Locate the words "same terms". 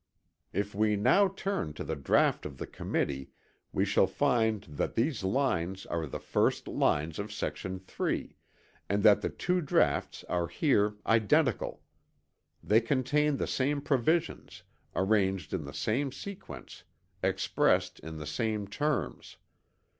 18.25-19.37